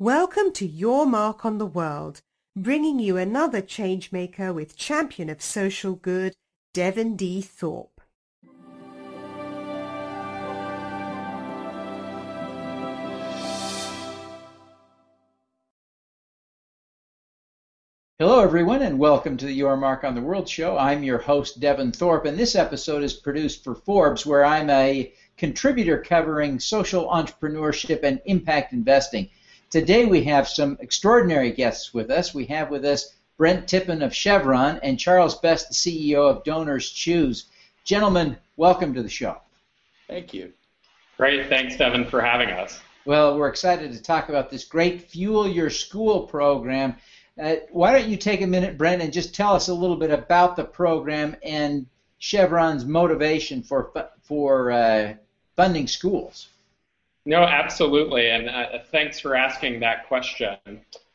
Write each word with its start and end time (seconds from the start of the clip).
Welcome 0.00 0.50
to 0.54 0.66
Your 0.66 1.06
Mark 1.06 1.44
on 1.44 1.58
the 1.58 1.66
World, 1.66 2.20
bringing 2.56 2.98
you 2.98 3.16
another 3.16 3.62
changemaker 3.62 4.52
with 4.52 4.76
champion 4.76 5.30
of 5.30 5.40
social 5.40 5.94
good, 5.94 6.34
Devin 6.72 7.14
D. 7.14 7.40
Thorpe. 7.40 8.00
Hello, 18.18 18.40
everyone, 18.40 18.82
and 18.82 18.98
welcome 18.98 19.36
to 19.36 19.46
the 19.46 19.52
Your 19.52 19.76
Mark 19.76 20.02
on 20.02 20.16
the 20.16 20.20
World 20.20 20.48
show. 20.48 20.76
I'm 20.76 21.04
your 21.04 21.18
host, 21.18 21.60
Devin 21.60 21.92
Thorpe, 21.92 22.24
and 22.24 22.36
this 22.36 22.56
episode 22.56 23.04
is 23.04 23.14
produced 23.14 23.62
for 23.62 23.76
Forbes, 23.76 24.26
where 24.26 24.44
I'm 24.44 24.70
a 24.70 25.14
contributor 25.36 26.02
covering 26.02 26.58
social 26.58 27.06
entrepreneurship 27.06 28.02
and 28.02 28.20
impact 28.24 28.72
investing. 28.72 29.30
Today 29.74 30.04
we 30.04 30.22
have 30.22 30.46
some 30.46 30.78
extraordinary 30.78 31.50
guests 31.50 31.92
with 31.92 32.08
us. 32.08 32.32
We 32.32 32.44
have 32.44 32.70
with 32.70 32.84
us 32.84 33.12
Brent 33.36 33.66
Tippen 33.66 34.04
of 34.04 34.14
Chevron 34.14 34.78
and 34.84 35.00
Charles 35.00 35.40
Best, 35.40 35.66
the 35.66 35.74
CEO 35.74 36.30
of 36.30 36.44
DonorsChoose. 36.44 37.46
Gentlemen, 37.82 38.36
welcome 38.56 38.94
to 38.94 39.02
the 39.02 39.08
show. 39.08 39.38
Thank 40.06 40.32
you. 40.32 40.52
Great. 41.16 41.48
Thanks, 41.48 41.76
Devin, 41.76 42.04
for 42.04 42.20
having 42.20 42.50
us. 42.50 42.78
Well, 43.04 43.36
we're 43.36 43.48
excited 43.48 43.90
to 43.90 44.00
talk 44.00 44.28
about 44.28 44.48
this 44.48 44.64
great 44.64 45.10
Fuel 45.10 45.48
Your 45.48 45.70
School 45.70 46.28
program. 46.28 46.94
Uh, 47.36 47.56
why 47.72 47.90
don't 47.90 48.08
you 48.08 48.16
take 48.16 48.42
a 48.42 48.46
minute, 48.46 48.78
Brent, 48.78 49.02
and 49.02 49.12
just 49.12 49.34
tell 49.34 49.54
us 49.54 49.66
a 49.66 49.74
little 49.74 49.96
bit 49.96 50.12
about 50.12 50.54
the 50.54 50.62
program 50.62 51.34
and 51.42 51.84
Chevron's 52.20 52.84
motivation 52.84 53.60
for 53.60 53.90
for 54.22 54.70
uh, 54.70 55.14
funding 55.56 55.88
schools? 55.88 56.50
No, 57.26 57.42
absolutely, 57.42 58.28
and 58.30 58.50
uh, 58.50 58.80
thanks 58.90 59.18
for 59.18 59.34
asking 59.34 59.80
that 59.80 60.06
question. 60.08 60.58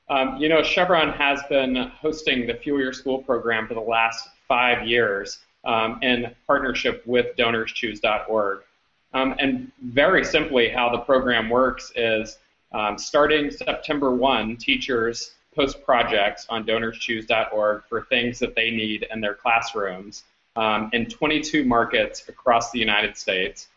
Um, 0.09 0.37
you 0.37 0.49
know, 0.49 0.63
Chevron 0.63 1.09
has 1.13 1.41
been 1.49 1.75
hosting 1.75 2.47
the 2.47 2.55
Fuel 2.55 2.79
Your 2.79 2.93
School 2.93 3.21
program 3.21 3.67
for 3.67 3.75
the 3.75 3.79
last 3.79 4.27
five 4.47 4.87
years 4.87 5.39
um, 5.65 5.99
in 6.01 6.33
partnership 6.47 7.03
with 7.05 7.35
DonorsChoose.org. 7.37 8.61
Um, 9.13 9.35
and 9.39 9.71
very 9.83 10.25
simply, 10.25 10.69
how 10.69 10.89
the 10.89 10.99
program 10.99 11.49
works 11.49 11.91
is 11.95 12.39
um, 12.71 12.97
starting 12.97 13.51
September 13.51 14.13
1, 14.13 14.57
teachers 14.57 15.31
post 15.55 15.83
projects 15.83 16.45
on 16.49 16.63
DonorsChoose.org 16.63 17.83
for 17.87 18.03
things 18.05 18.39
that 18.39 18.55
they 18.55 18.71
need 18.71 19.05
in 19.11 19.21
their 19.21 19.33
classrooms 19.35 20.23
um, 20.55 20.89
in 20.93 21.05
22 21.05 21.65
markets 21.65 22.27
across 22.27 22.71
the 22.71 22.79
United 22.79 23.17
States. 23.17 23.67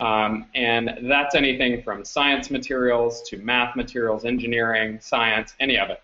Um, 0.00 0.46
and 0.54 0.98
that's 1.02 1.34
anything 1.34 1.82
from 1.82 2.04
science 2.04 2.50
materials 2.50 3.22
to 3.28 3.38
math 3.38 3.76
materials, 3.76 4.24
engineering, 4.24 4.98
science, 5.00 5.54
any 5.60 5.78
of 5.78 5.90
it. 5.90 6.02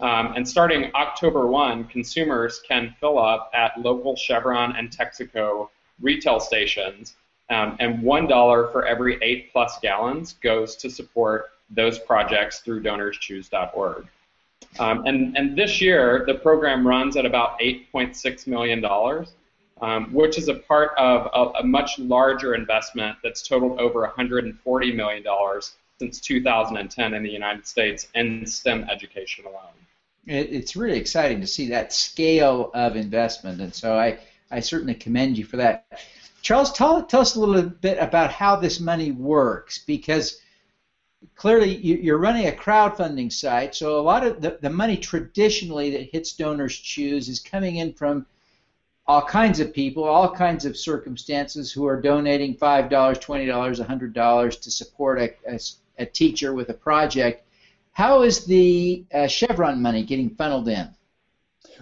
Um, 0.00 0.32
and 0.34 0.48
starting 0.48 0.90
October 0.94 1.46
1, 1.46 1.84
consumers 1.84 2.60
can 2.66 2.94
fill 3.00 3.18
up 3.18 3.50
at 3.54 3.78
local 3.80 4.16
Chevron 4.16 4.74
and 4.76 4.90
Texaco 4.90 5.68
retail 6.00 6.40
stations, 6.40 7.14
um, 7.50 7.76
and 7.80 8.02
$1 8.02 8.72
for 8.72 8.86
every 8.86 9.18
8 9.22 9.52
plus 9.52 9.78
gallons 9.80 10.34
goes 10.34 10.76
to 10.76 10.90
support 10.90 11.50
those 11.68 11.98
projects 11.98 12.60
through 12.60 12.82
donorschoose.org. 12.82 14.06
Um, 14.78 15.06
and, 15.06 15.36
and 15.36 15.56
this 15.56 15.80
year, 15.80 16.24
the 16.26 16.34
program 16.34 16.86
runs 16.86 17.16
at 17.16 17.26
about 17.26 17.58
$8.6 17.60 18.46
million 18.46 18.82
um, 19.80 20.12
which 20.12 20.38
is 20.38 20.48
a 20.48 20.54
part 20.54 20.92
of 20.98 21.30
a, 21.32 21.60
a, 21.60 21.64
much 21.64 21.98
larger 21.98 22.54
investment 22.54 23.16
that's 23.22 23.46
totaled 23.46 23.80
over 23.80 24.06
$140 24.06 24.94
million 24.94 25.24
since 25.98 26.20
2010 26.20 27.14
in 27.14 27.22
the 27.22 27.30
United 27.30 27.66
States 27.66 28.08
in 28.14 28.46
STEM 28.46 28.84
education 28.90 29.46
alone. 29.46 29.72
It, 30.26 30.52
it's 30.52 30.76
really 30.76 30.98
exciting 30.98 31.40
to 31.40 31.46
see 31.46 31.68
that 31.68 31.92
scale 31.92 32.70
of 32.74 32.96
investment, 32.96 33.60
and 33.60 33.74
so 33.74 33.98
I, 33.98 34.18
I 34.50 34.60
certainly 34.60 34.94
commend 34.94 35.38
you 35.38 35.44
for 35.44 35.56
that. 35.56 35.86
Charles, 36.42 36.72
tell, 36.72 37.02
tell 37.04 37.20
us 37.20 37.36
a 37.36 37.40
little 37.40 37.68
bit 37.70 37.98
about 37.98 38.32
how 38.32 38.56
this 38.56 38.80
money 38.80 39.12
works, 39.12 39.78
because 39.78 40.40
clearly 41.36 41.74
you're 41.76 42.18
running 42.18 42.48
a 42.48 42.52
crowdfunding 42.52 43.32
site, 43.32 43.74
so 43.74 43.98
a 43.98 44.02
lot 44.02 44.26
of 44.26 44.42
the, 44.42 44.58
the 44.60 44.70
money 44.70 44.96
traditionally 44.98 45.90
that 45.90 46.10
hits 46.12 46.34
DonorsChoose 46.36 47.28
is 47.28 47.40
coming 47.40 47.76
in 47.76 47.94
from 47.94 48.26
all 49.10 49.22
kinds 49.22 49.58
of 49.58 49.74
people, 49.74 50.04
all 50.04 50.30
kinds 50.30 50.64
of 50.64 50.76
circumstances 50.76 51.72
who 51.72 51.84
are 51.84 52.00
donating 52.00 52.54
$5, 52.56 52.88
$20, 52.88 54.14
$100 54.14 54.60
to 54.60 54.70
support 54.70 55.20
a, 55.20 55.34
a, 55.48 55.58
a 55.98 56.06
teacher 56.06 56.54
with 56.54 56.68
a 56.68 56.74
project. 56.74 57.44
How 57.90 58.22
is 58.22 58.44
the 58.44 59.04
uh, 59.12 59.26
Chevron 59.26 59.82
money 59.82 60.04
getting 60.04 60.30
funneled 60.30 60.68
in? 60.68 60.90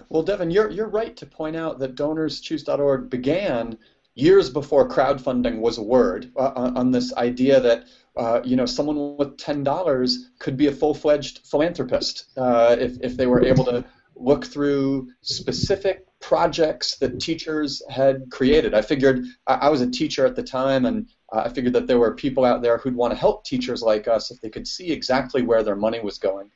Well, 0.09 0.23
Devin, 0.23 0.51
you're, 0.51 0.71
you're 0.71 0.89
right 0.89 1.15
to 1.19 1.27
point 1.27 1.55
out 1.55 1.79
that 1.81 1.97
DonorsChoose.org 1.97 3.11
began 3.11 3.77
years 4.15 4.49
before 4.49 4.89
crowdfunding 4.89 5.59
was 5.59 5.77
a 5.77 5.83
word 5.83 6.33
uh, 6.35 6.73
on 6.77 6.93
this 6.93 7.13
idea 7.13 7.61
that 7.61 7.85
uh, 8.17 8.41
you 8.43 8.57
know 8.57 8.67
someone 8.67 9.17
with 9.17 9.37
ten 9.37 9.63
dollars 9.63 10.31
could 10.41 10.57
be 10.57 10.67
a 10.67 10.73
full-fledged 10.73 11.47
philanthropist 11.47 12.25
uh, 12.37 12.75
if, 12.81 12.99
if 13.01 13.17
they 13.17 13.29
were 13.29 13.45
able 13.45 13.65
to 13.65 13.85
look 14.19 14.45
through 14.45 15.09
specific 15.23 16.05
projects 16.21 16.97
that 16.99 17.21
teachers 17.21 17.83
had 17.89 18.31
created. 18.31 18.75
I 18.75 18.83
figured 18.83 19.25
I, 19.47 19.69
was 19.69 19.81
a 19.81 19.91
teacher 19.91 20.27
at 20.27 20.37
the 20.37 20.43
time, 20.43 20.85
and 20.85 21.09
I 21.33 21.49
figured 21.49 21.75
that 21.75 21.87
there 21.87 21.99
were 21.99 22.15
people 22.15 22.45
out 22.45 22.63
there 22.63 22.79
who'd 22.79 22.97
want 22.97 23.13
to 23.13 23.19
help 23.19 23.45
teachers 23.45 23.83
like 23.83 24.09
us 24.09 24.31
if 24.31 24.41
they 24.41 24.51
could 24.51 24.67
see 24.67 24.91
exactly 24.91 25.43
where 25.43 25.63
their 25.63 25.77
money 25.77 26.01
was 26.01 26.19
going. 26.19 26.51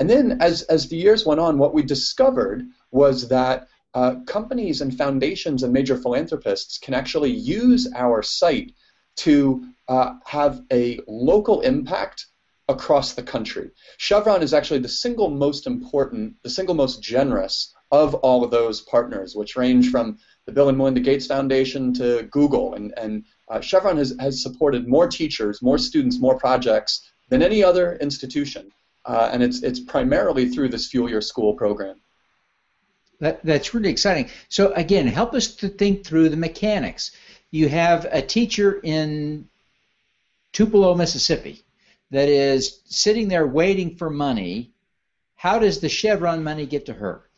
And 0.00 0.10
then, 0.10 0.38
as 0.40 0.62
as 0.62 0.88
the 0.88 0.96
years 0.96 1.24
went 1.24 1.40
on, 1.40 1.58
what 1.58 1.74
we 1.74 1.82
discovered 1.82 2.64
was 2.90 3.28
that 3.28 3.68
uh, 3.94 4.16
companies 4.26 4.80
and 4.80 4.96
foundations 4.96 5.62
and 5.62 5.72
major 5.72 5.96
philanthropists 5.96 6.78
can 6.78 6.94
actually 6.94 7.30
use 7.30 7.88
our 7.94 8.22
site 8.22 8.72
to 9.16 9.64
uh, 9.86 10.14
have 10.26 10.62
a 10.72 10.98
local 11.06 11.60
impact 11.60 12.26
across 12.68 13.12
the 13.12 13.22
country. 13.22 13.70
Chevron 13.98 14.42
is 14.42 14.54
actually 14.54 14.80
the 14.80 14.88
single 14.88 15.28
most 15.28 15.66
important, 15.66 16.34
the 16.42 16.50
single 16.50 16.74
most 16.74 17.02
generous 17.02 17.74
of 17.90 18.14
all 18.14 18.42
of 18.42 18.50
those 18.50 18.80
partners, 18.80 19.36
which 19.36 19.56
range 19.56 19.90
from 19.90 20.18
the 20.46 20.52
Bill 20.52 20.68
and 20.68 20.78
Melinda 20.78 21.00
Gates 21.00 21.26
Foundation 21.26 21.92
to 21.94 22.22
Google. 22.30 22.74
And, 22.74 22.92
and 22.96 23.24
uh, 23.48 23.60
Chevron 23.60 23.98
has, 23.98 24.16
has 24.18 24.42
supported 24.42 24.88
more 24.88 25.06
teachers, 25.06 25.62
more 25.62 25.78
students, 25.78 26.18
more 26.18 26.38
projects 26.38 27.10
than 27.28 27.42
any 27.42 27.62
other 27.62 27.96
institution. 27.96 28.70
Uh, 29.04 29.28
and 29.32 29.42
it's, 29.42 29.62
it's 29.62 29.80
primarily 29.80 30.48
through 30.48 30.70
this 30.70 30.88
Fuel 30.88 31.10
Your 31.10 31.20
School 31.20 31.54
program. 31.54 32.00
That, 33.20 33.44
that's 33.44 33.74
really 33.74 33.90
exciting. 33.90 34.30
So, 34.48 34.72
again, 34.72 35.06
help 35.06 35.34
us 35.34 35.54
to 35.56 35.68
think 35.68 36.04
through 36.04 36.30
the 36.30 36.36
mechanics. 36.36 37.12
You 37.50 37.68
have 37.68 38.06
a 38.10 38.20
teacher 38.20 38.80
in 38.82 39.48
Tupelo, 40.52 40.94
Mississippi, 40.94 41.64
that 42.10 42.28
is 42.28 42.80
sitting 42.84 43.28
there 43.28 43.46
waiting 43.46 43.96
for 43.96 44.10
money. 44.10 44.72
How 45.34 45.58
does 45.58 45.80
the 45.80 45.88
Chevron 45.88 46.42
money 46.42 46.66
get 46.66 46.86
to 46.86 46.94
her? 46.94 47.28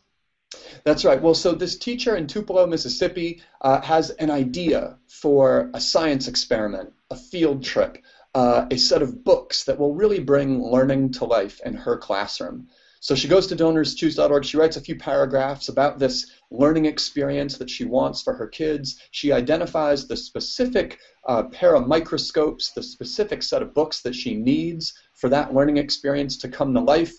That's 0.83 1.03
right. 1.03 1.21
Well, 1.21 1.35
so 1.35 1.53
this 1.53 1.77
teacher 1.77 2.15
in 2.15 2.27
Tupelo, 2.27 2.65
Mississippi, 2.65 3.41
uh, 3.61 3.81
has 3.81 4.11
an 4.11 4.29
idea 4.29 4.97
for 5.07 5.69
a 5.73 5.81
science 5.81 6.27
experiment, 6.27 6.93
a 7.11 7.15
field 7.15 7.63
trip, 7.63 7.97
uh, 8.33 8.65
a 8.71 8.77
set 8.77 9.01
of 9.01 9.23
books 9.23 9.65
that 9.65 9.79
will 9.79 9.93
really 9.93 10.19
bring 10.19 10.63
learning 10.63 11.11
to 11.13 11.25
life 11.25 11.59
in 11.65 11.73
her 11.73 11.97
classroom. 11.97 12.67
So 13.07 13.15
she 13.15 13.29
goes 13.29 13.47
to 13.47 13.55
donorschoose.org. 13.55 14.43
She 14.43 14.57
writes 14.57 14.75
a 14.75 14.81
few 14.81 14.97
paragraphs 14.97 15.69
about 15.69 15.97
this 15.97 16.29
learning 16.51 16.87
experience 16.87 17.57
that 17.57 17.69
she 17.69 17.85
wants 17.85 18.21
for 18.21 18.33
her 18.33 18.47
kids. 18.47 18.99
She 19.11 19.31
identifies 19.31 20.05
the 20.05 20.17
specific 20.17 20.99
uh, 21.25 21.43
pair 21.43 21.75
of 21.75 21.87
microscopes, 21.87 22.71
the 22.71 22.83
specific 22.83 23.43
set 23.43 23.61
of 23.61 23.73
books 23.73 24.01
that 24.01 24.13
she 24.13 24.35
needs 24.35 24.93
for 25.13 25.29
that 25.29 25.53
learning 25.53 25.77
experience 25.77 26.35
to 26.39 26.49
come 26.49 26.73
to 26.73 26.81
life. 26.81 27.13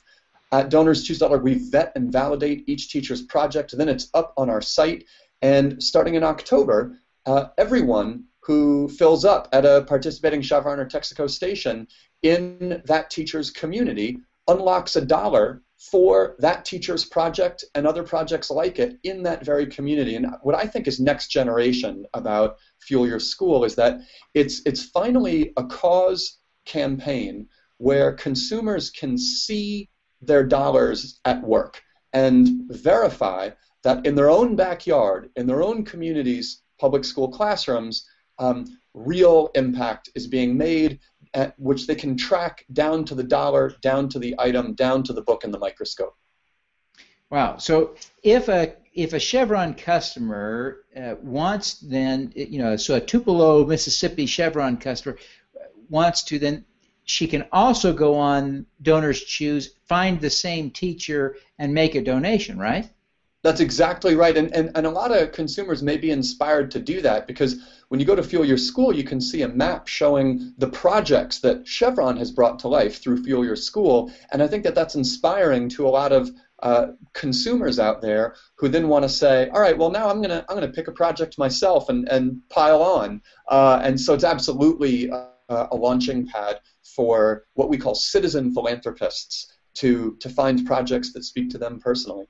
At 0.52 0.68
DonorsChoose.org, 0.68 1.42
we 1.42 1.54
vet 1.70 1.92
and 1.94 2.12
validate 2.12 2.68
each 2.68 2.90
teacher's 2.90 3.22
project. 3.22 3.74
Then 3.74 3.88
it's 3.88 4.10
up 4.12 4.34
on 4.36 4.50
our 4.50 4.60
site. 4.60 5.04
And 5.40 5.82
starting 5.82 6.16
in 6.16 6.22
October, 6.22 6.98
uh, 7.24 7.46
everyone 7.56 8.24
who 8.40 8.88
fills 8.88 9.24
up 9.24 9.48
at 9.54 9.64
a 9.64 9.86
participating 9.88 10.42
Chevron 10.42 10.80
or 10.80 10.86
Texaco 10.86 11.30
station 11.30 11.88
in 12.22 12.82
that 12.84 13.08
teacher's 13.08 13.50
community 13.50 14.18
unlocks 14.48 14.94
a 14.94 15.00
dollar 15.00 15.62
for 15.78 16.34
that 16.40 16.64
teacher's 16.64 17.04
project 17.04 17.64
and 17.74 17.86
other 17.86 18.02
projects 18.02 18.50
like 18.50 18.78
it 18.78 18.98
in 19.04 19.22
that 19.22 19.44
very 19.44 19.66
community. 19.66 20.16
And 20.16 20.26
what 20.42 20.56
I 20.56 20.66
think 20.66 20.88
is 20.88 20.98
next 20.98 21.28
generation 21.28 22.04
about 22.14 22.56
Fuel 22.80 23.06
Your 23.06 23.20
School 23.20 23.64
is 23.64 23.76
that 23.76 24.00
it's 24.34 24.60
it's 24.66 24.84
finally 24.84 25.52
a 25.56 25.64
cause 25.64 26.38
campaign 26.66 27.46
where 27.78 28.12
consumers 28.12 28.90
can 28.90 29.16
see 29.16 29.88
their 30.20 30.44
dollars 30.44 31.20
at 31.24 31.42
work 31.42 31.80
and 32.12 32.62
verify 32.70 33.50
that 33.84 34.04
in 34.04 34.16
their 34.16 34.30
own 34.30 34.56
backyard, 34.56 35.30
in 35.36 35.46
their 35.46 35.62
own 35.62 35.84
communities, 35.84 36.62
public 36.80 37.04
school 37.04 37.28
classrooms, 37.28 38.04
um, 38.40 38.64
real 38.94 39.50
impact 39.54 40.10
is 40.16 40.26
being 40.26 40.56
made 40.56 40.98
at, 41.34 41.58
which 41.58 41.86
they 41.86 41.94
can 41.94 42.16
track 42.16 42.64
down 42.72 43.04
to 43.06 43.14
the 43.14 43.22
dollar, 43.22 43.74
down 43.82 44.08
to 44.10 44.18
the 44.18 44.34
item, 44.38 44.74
down 44.74 45.02
to 45.04 45.12
the 45.12 45.22
book 45.22 45.44
and 45.44 45.52
the 45.52 45.58
microscope. 45.58 46.16
Wow. 47.30 47.58
So 47.58 47.94
if 48.22 48.48
a 48.48 48.74
if 48.94 49.12
a 49.12 49.18
Chevron 49.18 49.74
customer 49.74 50.84
uh, 50.96 51.14
wants 51.22 51.74
then 51.80 52.32
you 52.34 52.58
know 52.58 52.76
so 52.76 52.94
a 52.94 53.00
Tupelo, 53.00 53.66
Mississippi 53.66 54.26
Chevron 54.26 54.76
customer 54.76 55.18
wants 55.88 56.22
to 56.24 56.38
then 56.38 56.64
she 57.04 57.26
can 57.26 57.46
also 57.52 57.94
go 57.94 58.16
on 58.16 58.66
DonorsChoose, 58.82 59.68
find 59.86 60.20
the 60.20 60.28
same 60.28 60.70
teacher, 60.70 61.36
and 61.58 61.72
make 61.72 61.94
a 61.94 62.02
donation, 62.02 62.58
right? 62.58 62.90
That's 63.44 63.60
exactly 63.60 64.16
right. 64.16 64.36
And, 64.36 64.52
and, 64.52 64.72
and 64.74 64.84
a 64.84 64.90
lot 64.90 65.16
of 65.16 65.30
consumers 65.30 65.82
may 65.82 65.96
be 65.96 66.10
inspired 66.10 66.72
to 66.72 66.80
do 66.80 67.00
that 67.02 67.28
because 67.28 67.64
when 67.88 68.00
you 68.00 68.06
go 68.06 68.16
to 68.16 68.22
Fuel 68.22 68.44
Your 68.44 68.58
School, 68.58 68.92
you 68.92 69.04
can 69.04 69.20
see 69.20 69.42
a 69.42 69.48
map 69.48 69.86
showing 69.86 70.54
the 70.58 70.68
projects 70.68 71.38
that 71.40 71.66
Chevron 71.66 72.16
has 72.16 72.32
brought 72.32 72.58
to 72.60 72.68
life 72.68 73.00
through 73.00 73.22
Fuel 73.22 73.44
Your 73.44 73.56
School. 73.56 74.12
And 74.32 74.42
I 74.42 74.48
think 74.48 74.64
that 74.64 74.74
that's 74.74 74.96
inspiring 74.96 75.68
to 75.70 75.86
a 75.86 75.90
lot 75.90 76.12
of 76.12 76.30
uh, 76.60 76.88
consumers 77.12 77.78
out 77.78 78.02
there 78.02 78.34
who 78.56 78.68
then 78.68 78.88
want 78.88 79.04
to 79.04 79.08
say, 79.08 79.48
all 79.50 79.60
right, 79.60 79.78
well 79.78 79.90
now 79.90 80.10
I'm 80.10 80.20
gonna 80.20 80.44
I'm 80.48 80.56
gonna 80.56 80.72
pick 80.72 80.88
a 80.88 80.92
project 80.92 81.38
myself 81.38 81.88
and, 81.88 82.08
and 82.08 82.40
pile 82.48 82.82
on. 82.82 83.22
Uh, 83.48 83.80
and 83.84 84.00
so 84.00 84.14
it's 84.14 84.24
absolutely 84.24 85.08
uh, 85.10 85.28
a 85.48 85.76
launching 85.76 86.26
pad 86.26 86.58
for 86.82 87.44
what 87.54 87.68
we 87.68 87.78
call 87.78 87.94
citizen 87.94 88.52
philanthropists 88.52 89.52
to 89.74 90.16
to 90.18 90.28
find 90.28 90.66
projects 90.66 91.12
that 91.12 91.22
speak 91.22 91.48
to 91.50 91.58
them 91.58 91.78
personally. 91.78 92.26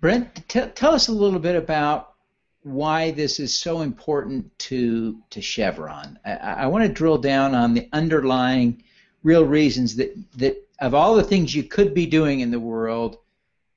Brent, 0.00 0.48
t- 0.48 0.60
tell 0.74 0.94
us 0.94 1.08
a 1.08 1.12
little 1.12 1.38
bit 1.38 1.56
about 1.56 2.14
why 2.62 3.12
this 3.12 3.38
is 3.38 3.54
so 3.54 3.80
important 3.80 4.56
to 4.58 5.20
to 5.30 5.40
Chevron. 5.40 6.18
I, 6.24 6.32
I 6.32 6.66
want 6.66 6.84
to 6.84 6.92
drill 6.92 7.18
down 7.18 7.54
on 7.54 7.74
the 7.74 7.88
underlying 7.92 8.82
real 9.22 9.44
reasons 9.44 9.96
that 9.96 10.14
that 10.36 10.56
of 10.80 10.94
all 10.94 11.14
the 11.14 11.22
things 11.22 11.54
you 11.54 11.62
could 11.62 11.94
be 11.94 12.06
doing 12.06 12.40
in 12.40 12.50
the 12.50 12.60
world, 12.60 13.18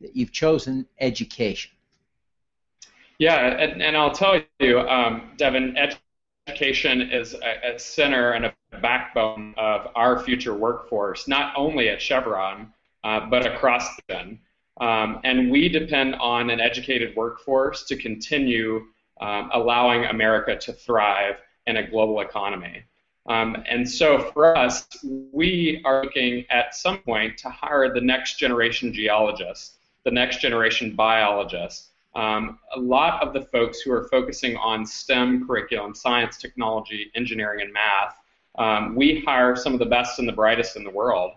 that 0.02 0.16
you've 0.16 0.32
chosen 0.32 0.86
education. 1.00 1.72
Yeah, 3.20 3.48
and, 3.48 3.82
and 3.82 3.98
I'll 3.98 4.14
tell 4.14 4.42
you, 4.60 4.80
um, 4.82 5.32
Devin, 5.38 5.76
education 6.48 7.02
is 7.02 7.34
a, 7.34 7.76
a 7.76 7.80
center 7.80 8.32
and 8.32 8.46
a 8.46 8.54
backbone 8.82 9.54
of 9.58 9.90
our 9.96 10.20
future 10.20 10.54
workforce, 10.54 11.28
not 11.28 11.54
only 11.58 11.90
at 11.90 12.02
Chevron, 12.02 12.74
uh, 13.04 13.26
but 13.30 13.46
across 13.46 13.96
the 13.96 14.04
um, 14.80 15.20
and 15.24 15.52
we 15.52 15.70
depend 15.70 16.16
on 16.16 16.50
an 16.50 16.60
educated 16.60 17.16
workforce 17.16 17.84
to 17.86 17.96
continue 17.96 18.86
um, 19.20 19.50
allowing 19.54 20.06
America 20.06 20.56
to 20.58 20.74
thrive 20.74 21.36
in 21.68 21.78
a 21.78 21.90
global 21.90 22.22
economy. 22.22 22.84
Um, 23.28 23.64
and 23.70 23.88
so 23.88 24.32
for 24.32 24.58
us, 24.58 24.88
we 25.04 25.82
are 25.86 26.04
looking 26.04 26.46
at 26.50 26.74
some 26.74 27.00
point 27.00 27.38
to 27.40 27.50
hire 27.50 27.94
the 27.94 28.02
next 28.02 28.40
generation 28.40 28.94
geologists, 28.94 29.78
the 30.04 30.12
next 30.12 30.42
generation 30.42 30.96
biologists, 30.96 31.90
um, 32.16 32.58
a 32.76 32.80
lot 32.80 33.22
of 33.22 33.34
the 33.34 33.42
folks 33.42 33.82
who 33.82 33.92
are 33.92 34.08
focusing 34.08 34.58
on 34.58 34.86
STEM 34.86 35.46
curriculum, 35.46 35.94
science, 35.94 36.38
technology, 36.38 37.12
engineering, 37.14 37.62
and 37.62 37.72
math, 37.72 38.16
um, 38.58 38.96
we 38.96 39.22
hire 39.26 39.56
some 39.56 39.74
of 39.74 39.80
the 39.80 39.86
best 39.86 40.18
and 40.18 40.28
the 40.28 40.34
brightest 40.34 40.76
in 40.76 40.84
the 40.84 40.90
world. 40.90 41.34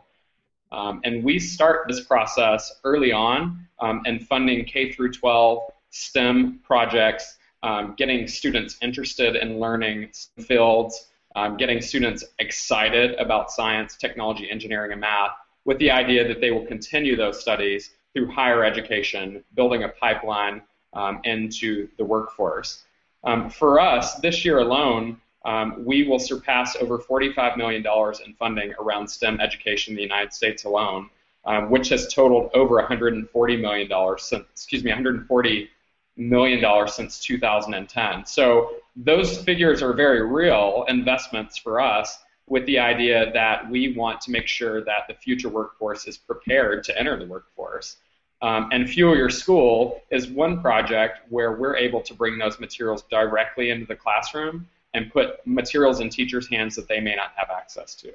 Um, 0.73 1.01
and 1.05 1.23
we 1.23 1.39
start 1.39 1.87
this 1.87 2.01
process 2.01 2.81
early 2.85 3.13
on 3.13 3.69
um, 3.81 4.03
and 4.07 4.27
funding 4.27 4.65
K 4.65 4.91
through 4.91 5.13
12 5.13 5.63
STEM 5.91 6.61
projects, 6.65 7.37
um, 7.63 7.95
getting 7.97 8.27
students 8.27 8.79
interested 8.81 9.37
in 9.37 9.61
learning 9.61 10.11
fields, 10.41 11.09
um, 11.37 11.57
getting 11.59 11.81
students 11.81 12.25
excited 12.39 13.15
about 13.17 13.51
science, 13.51 13.97
technology, 13.97 14.51
engineering, 14.51 14.93
and 14.93 15.01
math, 15.01 15.33
with 15.65 15.79
the 15.79 15.91
idea 15.91 16.27
that 16.27 16.41
they 16.41 16.51
will 16.51 16.67
continue 16.67 17.17
those 17.17 17.39
studies 17.39 17.91
through 18.15 18.31
higher 18.31 18.65
education, 18.65 19.45
building 19.55 19.85
a 19.85 19.89
pipeline 19.89 20.63
um, 20.95 21.21
into 21.25 21.89
the 21.99 22.05
workforce. 22.05 22.85
Um, 23.25 23.49
for 23.49 23.79
us, 23.79 24.17
this 24.17 24.45
year 24.45 24.59
alone, 24.59 25.21
um, 25.45 25.85
we 25.85 26.05
will 26.05 26.19
surpass 26.19 26.77
over 26.77 26.99
$45 26.99 27.57
million 27.57 27.85
in 28.25 28.35
funding 28.35 28.75
around 28.81 29.09
STEM 29.09 29.41
education 29.41 29.93
in 29.93 29.97
the 29.97 30.03
United 30.03 30.33
States 30.33 30.65
alone, 30.65 31.11
um, 31.45 31.71
which 31.71 31.89
has 31.89 32.13
totaled 32.13 32.51
over 32.55 32.81
$140 32.81 33.61
million 33.61 34.19
since, 34.19 34.45
excuse 34.53 34.85
me, 34.85 34.91
140 34.91 35.69
million 36.17 36.61
dollars 36.61 36.95
since 36.95 37.19
2010. 37.21 38.27
So 38.27 38.75
those 38.97 39.39
figures 39.39 39.83
are 39.83 39.95
very 39.95 40.25
real 40.27 40.85
investments 40.89 41.57
for 41.57 41.81
us 41.81 42.19
with 42.47 42.67
the 42.67 42.79
idea 42.79 43.33
that 43.33 43.69
we 43.71 43.97
want 43.97 44.21
to 44.21 44.31
make 44.31 44.47
sure 44.47 44.85
that 44.85 45.07
the 45.09 45.15
future 45.15 45.49
workforce 45.49 46.07
is 46.07 46.19
prepared 46.19 46.85
to 46.85 46.99
enter 46.99 47.19
the 47.19 47.27
workforce. 47.27 47.97
Um, 48.43 48.69
and 48.73 48.91
Fuel 48.91 49.17
Your 49.17 49.31
School 49.31 50.03
is 50.11 50.27
one 50.27 50.61
project 50.61 51.21
where 51.31 51.53
we're 51.53 51.77
able 51.77 52.03
to 52.03 52.13
bring 52.13 52.39
those 52.39 52.59
materials 52.59 53.05
directly 53.11 53.71
into 53.71 53.87
the 53.87 53.95
classroom 53.95 54.69
and 54.95 55.11
put 55.11 55.47
materials 55.47 56.01
in 56.01 56.09
teachers' 56.09 56.49
hands 56.49 56.77
that 56.77 56.89
they 56.89 57.01
may 57.01 57.15
not 57.15 57.33
have 57.37 57.51
access 57.51 57.95
to. 57.97 58.13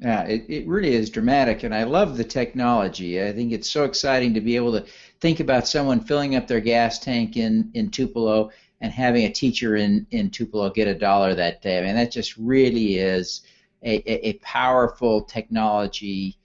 Yeah, 0.00 0.22
it, 0.24 0.44
it 0.48 0.66
really 0.66 0.94
is 0.94 1.10
dramatic, 1.10 1.64
and 1.64 1.74
I 1.74 1.82
love 1.82 2.16
the 2.16 2.24
technology. 2.24 3.22
I 3.22 3.32
think 3.32 3.52
it's 3.52 3.68
so 3.68 3.84
exciting 3.84 4.32
to 4.34 4.40
be 4.40 4.54
able 4.54 4.72
to 4.72 4.86
think 5.20 5.40
about 5.40 5.66
someone 5.66 6.00
filling 6.00 6.36
up 6.36 6.46
their 6.46 6.60
gas 6.60 7.00
tank 7.00 7.36
in, 7.36 7.70
in 7.74 7.90
Tupelo 7.90 8.50
and 8.80 8.92
having 8.92 9.24
a 9.24 9.32
teacher 9.32 9.74
in, 9.74 10.06
in 10.12 10.30
Tupelo 10.30 10.70
get 10.70 10.86
a 10.86 10.94
dollar 10.94 11.34
that 11.34 11.62
day. 11.62 11.78
I 11.78 11.82
mean, 11.82 11.96
that 11.96 12.12
just 12.12 12.36
really 12.36 12.98
is 12.98 13.42
a, 13.82 13.96
a, 14.06 14.28
a 14.28 14.32
powerful 14.34 15.22
technology 15.22 16.38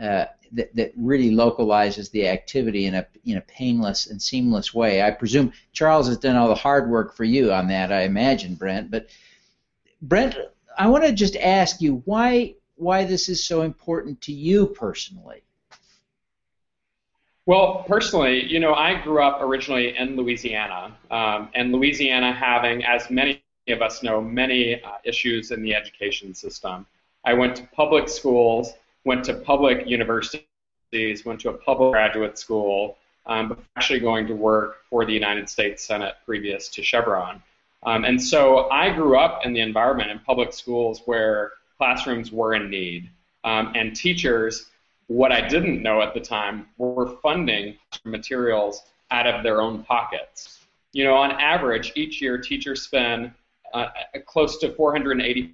uh, 0.00 0.26
that, 0.52 0.74
that 0.76 0.92
really 0.96 1.30
localizes 1.30 2.10
the 2.10 2.28
activity 2.28 2.86
in 2.86 2.94
a 2.94 3.06
in 3.24 3.36
a 3.36 3.42
painless 3.42 4.06
and 4.08 4.20
seamless 4.20 4.74
way. 4.74 5.02
I 5.02 5.10
presume 5.10 5.52
Charles 5.72 6.08
has 6.08 6.18
done 6.18 6.36
all 6.36 6.48
the 6.48 6.54
hard 6.54 6.90
work 6.90 7.14
for 7.14 7.24
you 7.24 7.52
on 7.52 7.68
that. 7.68 7.92
I 7.92 8.02
imagine, 8.02 8.54
Brent. 8.54 8.90
But 8.90 9.08
Brent, 10.02 10.36
I 10.76 10.86
want 10.88 11.04
to 11.04 11.12
just 11.12 11.36
ask 11.36 11.80
you 11.80 12.02
why 12.04 12.54
why 12.76 13.04
this 13.04 13.28
is 13.28 13.44
so 13.44 13.62
important 13.62 14.20
to 14.22 14.32
you 14.32 14.66
personally. 14.66 15.42
Well, 17.46 17.84
personally, 17.88 18.44
you 18.44 18.60
know, 18.60 18.74
I 18.74 19.00
grew 19.02 19.22
up 19.22 19.40
originally 19.40 19.96
in 19.96 20.16
Louisiana, 20.16 20.94
um, 21.10 21.48
and 21.54 21.72
Louisiana 21.72 22.30
having, 22.30 22.84
as 22.84 23.08
many 23.08 23.42
of 23.68 23.80
us 23.80 24.02
know, 24.02 24.20
many 24.20 24.82
uh, 24.82 24.90
issues 25.02 25.50
in 25.50 25.62
the 25.62 25.74
education 25.74 26.34
system. 26.34 26.86
I 27.24 27.32
went 27.32 27.56
to 27.56 27.62
public 27.74 28.08
schools, 28.08 28.74
went 29.08 29.24
to 29.24 29.32
public 29.32 29.86
universities, 29.86 31.24
went 31.24 31.40
to 31.40 31.48
a 31.48 31.54
public 31.54 31.92
graduate 31.92 32.38
school, 32.38 32.98
um, 33.24 33.48
before 33.48 33.64
actually 33.74 34.00
going 34.00 34.26
to 34.26 34.34
work 34.34 34.84
for 34.90 35.06
the 35.06 35.14
United 35.14 35.48
States 35.48 35.82
Senate 35.82 36.16
previous 36.26 36.68
to 36.68 36.82
Chevron. 36.82 37.42
Um, 37.84 38.04
and 38.04 38.22
so 38.22 38.68
I 38.68 38.90
grew 38.90 39.18
up 39.18 39.46
in 39.46 39.54
the 39.54 39.60
environment 39.60 40.10
in 40.10 40.18
public 40.18 40.52
schools 40.52 41.00
where 41.06 41.52
classrooms 41.78 42.30
were 42.30 42.52
in 42.54 42.68
need, 42.68 43.08
um, 43.44 43.72
and 43.74 43.96
teachers 43.96 44.66
what 45.06 45.32
I 45.32 45.40
didn't 45.40 45.82
know 45.82 46.02
at 46.02 46.12
the 46.12 46.20
time 46.20 46.66
were 46.76 47.16
funding 47.22 47.78
materials 48.04 48.82
out 49.10 49.26
of 49.26 49.42
their 49.42 49.62
own 49.62 49.84
pockets. 49.84 50.66
You 50.92 51.04
know, 51.04 51.14
on 51.14 51.30
average, 51.30 51.92
each 51.96 52.20
year 52.20 52.36
teachers 52.36 52.82
spend 52.82 53.32
uh, 53.72 53.88
close 54.26 54.58
to 54.58 54.68
$485 54.68 55.50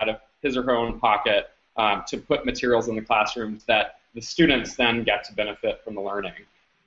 out 0.00 0.08
of 0.08 0.20
his 0.42 0.56
or 0.56 0.62
her 0.62 0.76
own 0.76 1.00
pocket 1.00 1.50
um, 1.76 2.02
to 2.08 2.18
put 2.18 2.44
materials 2.44 2.88
in 2.88 2.96
the 2.96 3.02
classrooms 3.02 3.64
that 3.64 3.98
the 4.14 4.20
students 4.20 4.76
then 4.76 5.04
get 5.04 5.24
to 5.24 5.34
benefit 5.34 5.82
from 5.84 5.94
the 5.94 6.00
learning. 6.00 6.32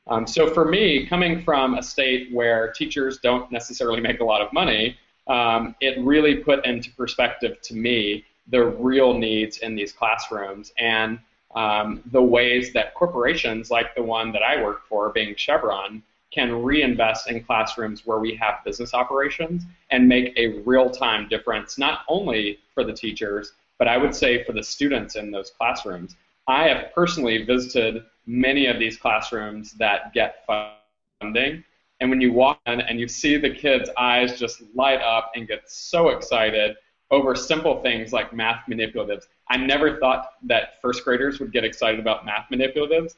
Um, 0.08 0.26
so 0.26 0.52
for 0.52 0.66
me, 0.66 1.06
coming 1.06 1.44
from 1.44 1.76
a 1.76 1.84
state 1.84 2.34
where 2.34 2.72
teachers 2.72 3.20
don't 3.20 3.52
necessarily 3.52 4.02
make 4.02 4.20
a 4.20 4.24
lot 4.24 4.42
of 4.42 4.52
money, 4.52 4.98
um, 5.28 5.76
it 5.80 6.04
really 6.04 6.36
put 6.38 6.66
into 6.66 6.92
perspective 6.92 7.62
to 7.62 7.76
me 7.76 8.26
the 8.48 8.64
real 8.64 9.14
needs 9.14 9.60
in 9.60 9.76
these 9.76 9.92
classrooms. 9.92 10.74
And 10.80 11.20
um, 11.56 12.02
the 12.12 12.22
ways 12.22 12.74
that 12.74 12.96
corporations 12.96 13.70
like 13.70 13.94
the 13.96 14.02
one 14.02 14.32
that 14.32 14.42
I 14.42 14.62
work 14.62 14.88
for, 14.88 15.10
being 15.10 15.36
Chevron, 15.36 16.02
can 16.32 16.64
reinvest 16.64 17.30
in 17.30 17.44
classrooms 17.44 18.06
where 18.06 18.20
we 18.20 18.36
have 18.36 18.64
business 18.64 18.94
operations 18.94 19.64
and 19.90 20.08
make 20.08 20.34
a 20.38 20.60
real 20.60 20.90
time 20.90 21.28
difference, 21.28 21.78
not 21.78 22.02
only 22.08 22.60
for 22.74 22.84
the 22.84 22.94
teachers, 22.94 23.54
but 23.80 23.88
I 23.88 23.98
would 23.98 24.14
say 24.14 24.44
for 24.44 24.52
the 24.52 24.62
students 24.62 25.16
in 25.16 25.32
those 25.32 25.50
classrooms. 25.50 26.16
I 26.48 26.68
have 26.68 26.94
personally 26.94 27.44
visited 27.46 28.04
many 28.28 28.68
of 28.68 28.78
these 28.78 28.98
classrooms 28.98 29.74
that 29.74 30.14
get 30.14 30.46
funding. 30.46 31.64
And 32.02 32.10
when 32.10 32.22
you 32.22 32.32
walk 32.32 32.60
in 32.68 32.82
and 32.82 33.00
you 33.00 33.08
see 33.08 33.38
the 33.38 33.50
kids' 33.50 33.90
eyes 33.98 34.38
just 34.40 34.62
light 34.76 35.02
up 35.02 35.32
and 35.36 35.48
get 35.48 35.70
so 35.70 36.10
excited 36.10 36.76
over 37.12 37.36
simple 37.36 37.82
things 37.82 38.14
like 38.14 38.34
math 38.34 38.64
manipulatives, 38.70 39.26
I 39.50 39.58
never 39.58 39.98
thought 40.00 40.34
that 40.44 40.82
first 40.82 41.04
graders 41.04 41.40
would 41.40 41.52
get 41.52 41.64
excited 41.64 42.00
about 42.00 42.26
math 42.26 42.48
manipulatives, 42.52 43.16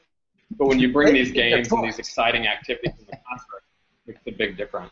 but 0.58 0.68
when 0.68 0.80
you 0.80 0.92
bring 0.92 1.14
these 1.14 1.32
games 1.32 1.72
and 1.72 1.84
these 1.84 2.00
exciting 2.00 2.48
activities 2.48 2.94
in 3.00 3.06
the 3.06 3.18
classroom, 3.28 3.62
it's 4.08 4.20
a 4.28 4.32
big 4.32 4.58
difference. 4.58 4.92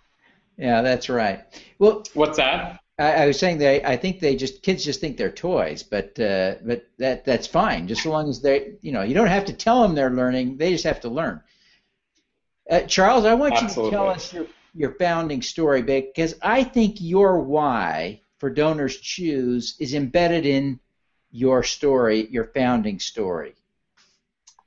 Yeah, 0.58 0.82
that's 0.82 1.10
right. 1.10 1.46
Well, 1.80 2.04
what's 2.14 2.38
that? 2.38 2.82
I, 3.00 3.24
I, 3.24 3.28
was 3.28 3.40
saying 3.40 3.60
they. 3.60 3.84
I 3.84 3.96
think 3.96 4.20
they 4.20 4.36
just 4.36 4.62
kids 4.62 4.84
just 4.84 5.00
think 5.00 5.16
they're 5.18 5.32
toys, 5.32 5.84
but 5.84 6.20
uh, 6.20 6.56
but 6.64 6.86
that 6.98 7.24
that's 7.26 7.48
fine. 7.48 7.88
Just 7.88 8.04
so 8.04 8.12
long 8.12 8.30
as 8.30 8.42
they, 8.42 8.74
you 8.82 8.92
know, 8.92 9.04
you 9.04 9.14
don't 9.14 9.28
have 9.28 9.46
to 9.46 9.54
tell 9.54 9.82
them 9.82 9.96
they're 9.96 10.10
learning. 10.10 10.58
They 10.58 10.72
just 10.72 10.84
have 10.84 11.00
to 11.02 11.10
learn. 11.10 11.42
Uh, 12.70 12.82
Charles, 12.82 13.26
I 13.26 13.34
want 13.34 13.54
Absolutely. 13.54 13.84
you 13.86 13.90
to 13.90 13.96
tell 13.96 14.10
us 14.10 14.34
your 14.34 14.48
your 14.76 14.94
founding 14.96 15.42
story 15.42 15.82
because 15.82 16.36
I 16.42 16.64
think 16.64 16.98
your 17.00 17.40
why 17.40 18.22
for 18.38 18.54
DonorsChoose 18.54 19.76
is 19.80 19.94
embedded 19.94 20.46
in 20.46 20.80
your 21.32 21.64
story, 21.64 22.28
your 22.30 22.46
founding 22.46 23.00
story. 23.00 23.56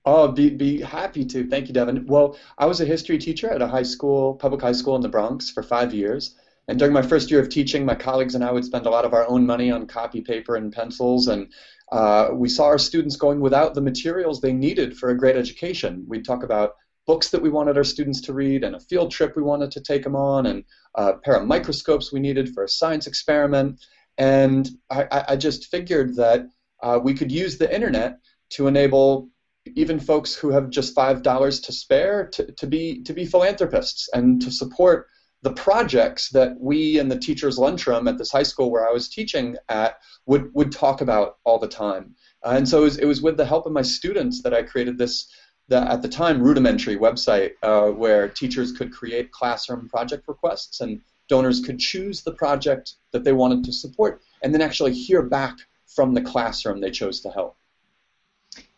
Oh, 0.04 0.28
be, 0.28 0.50
be 0.50 0.80
happy 0.80 1.24
to. 1.26 1.48
Thank 1.48 1.68
you, 1.68 1.74
Devin. 1.74 2.06
Well, 2.06 2.36
I 2.58 2.66
was 2.66 2.80
a 2.80 2.84
history 2.84 3.18
teacher 3.18 3.50
at 3.50 3.62
a 3.62 3.68
high 3.68 3.84
school, 3.84 4.34
public 4.34 4.60
high 4.60 4.72
school 4.72 4.96
in 4.96 5.02
the 5.02 5.08
Bronx 5.08 5.50
for 5.50 5.62
five 5.62 5.94
years. 5.94 6.34
And 6.68 6.78
during 6.78 6.94
my 6.94 7.02
first 7.02 7.30
year 7.30 7.40
of 7.40 7.48
teaching, 7.48 7.84
my 7.84 7.94
colleagues 7.94 8.34
and 8.34 8.44
I 8.44 8.52
would 8.52 8.64
spend 8.64 8.86
a 8.86 8.90
lot 8.90 9.04
of 9.04 9.14
our 9.14 9.28
own 9.28 9.44
money 9.46 9.70
on 9.70 9.86
copy 9.86 10.20
paper 10.20 10.56
and 10.56 10.72
pencils. 10.72 11.28
And 11.28 11.52
uh, 11.90 12.28
we 12.32 12.48
saw 12.48 12.64
our 12.64 12.78
students 12.78 13.16
going 13.16 13.40
without 13.40 13.74
the 13.74 13.80
materials 13.80 14.40
they 14.40 14.52
needed 14.52 14.96
for 14.96 15.10
a 15.10 15.18
great 15.18 15.36
education. 15.36 16.04
We'd 16.08 16.24
talk 16.24 16.44
about 16.44 16.74
books 17.06 17.30
that 17.30 17.42
we 17.42 17.50
wanted 17.50 17.76
our 17.76 17.84
students 17.84 18.20
to 18.22 18.32
read, 18.32 18.62
and 18.62 18.76
a 18.76 18.80
field 18.80 19.10
trip 19.10 19.34
we 19.34 19.42
wanted 19.42 19.72
to 19.72 19.80
take 19.80 20.04
them 20.04 20.14
on, 20.14 20.46
and 20.46 20.64
a 20.94 21.14
pair 21.14 21.34
of 21.34 21.46
microscopes 21.46 22.12
we 22.12 22.20
needed 22.20 22.54
for 22.54 22.62
a 22.62 22.68
science 22.68 23.08
experiment. 23.08 23.84
And 24.18 24.70
I, 24.88 25.24
I 25.30 25.36
just 25.36 25.66
figured 25.66 26.14
that 26.16 26.46
uh, 26.82 27.00
we 27.02 27.14
could 27.14 27.32
use 27.32 27.58
the 27.58 27.72
internet 27.74 28.18
to 28.50 28.68
enable 28.68 29.28
even 29.74 29.98
folks 29.98 30.34
who 30.34 30.50
have 30.50 30.70
just 30.70 30.94
five 30.94 31.22
dollars 31.22 31.60
to 31.60 31.72
spare 31.72 32.28
to, 32.28 32.52
to 32.52 32.66
be 32.66 33.02
to 33.02 33.12
be 33.12 33.24
philanthropists 33.24 34.08
and 34.12 34.42
to 34.42 34.50
support 34.50 35.06
the 35.42 35.52
projects 35.52 36.30
that 36.30 36.58
we 36.60 36.98
in 36.98 37.08
the 37.08 37.18
teachers 37.18 37.58
lunchroom 37.58 38.06
at 38.08 38.16
this 38.16 38.30
high 38.30 38.44
school 38.44 38.70
where 38.70 38.88
I 38.88 38.92
was 38.92 39.08
teaching 39.08 39.56
at 39.68 39.98
would 40.26 40.54
would 40.54 40.72
talk 40.72 41.00
about 41.00 41.38
all 41.44 41.58
the 41.58 41.68
time. 41.68 42.14
Uh, 42.44 42.54
and 42.56 42.68
so 42.68 42.80
it 42.80 42.84
was, 42.84 42.98
it 42.98 43.04
was, 43.04 43.22
with 43.22 43.36
the 43.36 43.44
help 43.44 43.66
of 43.66 43.72
my 43.72 43.82
students 43.82 44.42
that 44.42 44.54
I 44.54 44.62
created 44.62 44.98
this 44.98 45.28
the, 45.68 45.78
at 45.90 46.02
the 46.02 46.08
time 46.08 46.42
rudimentary 46.42 46.96
website 46.96 47.52
uh, 47.62 47.90
where 47.90 48.28
teachers 48.28 48.72
could 48.72 48.92
create 48.92 49.30
classroom 49.30 49.88
project 49.88 50.26
requests 50.26 50.80
and 50.80 51.00
donors 51.28 51.60
could 51.60 51.78
choose 51.78 52.22
the 52.22 52.32
project 52.32 52.94
that 53.12 53.24
they 53.24 53.32
wanted 53.32 53.64
to 53.64 53.72
support 53.72 54.22
and 54.42 54.52
then 54.52 54.60
actually 54.60 54.92
hear 54.92 55.22
back 55.22 55.56
from 55.86 56.14
the 56.14 56.20
classroom 56.20 56.80
they 56.80 56.90
chose 56.90 57.20
to 57.20 57.30
help. 57.30 57.56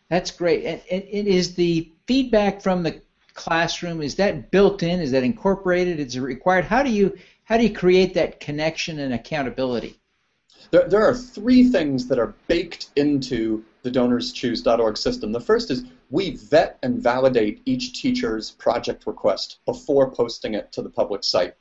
That's 0.09 0.31
great. 0.31 0.65
And, 0.65 0.81
and 0.91 1.03
it 1.03 1.27
is 1.27 1.55
the 1.55 1.91
feedback 2.07 2.61
from 2.61 2.83
the 2.83 3.01
classroom 3.35 4.01
is 4.01 4.15
that 4.15 4.49
built 4.49 4.81
in? 4.81 4.99
Is 4.99 5.11
that 5.11 5.23
incorporated? 5.23 5.99
Is 5.99 6.15
it 6.15 6.21
required? 6.21 6.65
How 6.65 6.81
do 6.81 6.89
you 6.89 7.15
how 7.43 7.57
do 7.57 7.63
you 7.63 7.73
create 7.73 8.15
that 8.15 8.39
connection 8.39 8.99
and 8.99 9.13
accountability? 9.13 9.99
There, 10.71 10.89
there 10.89 11.05
are 11.05 11.13
three 11.13 11.69
things 11.69 12.07
that 12.07 12.17
are 12.17 12.33
baked 12.47 12.89
into 12.95 13.63
the 13.83 13.91
donorschoose.org 13.91 14.97
system. 14.97 15.31
The 15.31 15.39
first 15.39 15.69
is 15.69 15.83
we 16.09 16.31
vet 16.31 16.79
and 16.81 17.01
validate 17.01 17.61
each 17.65 18.01
teacher's 18.01 18.51
project 18.51 19.05
request 19.05 19.59
before 19.65 20.09
posting 20.09 20.55
it 20.55 20.71
to 20.71 20.81
the 20.81 20.89
public 20.89 21.23
site. 21.23 21.53